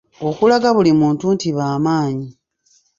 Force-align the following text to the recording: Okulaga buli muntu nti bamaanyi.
Okulaga 0.27 0.69
buli 0.75 0.91
muntu 1.01 1.25
nti 1.35 1.47
bamaanyi. 1.57 2.27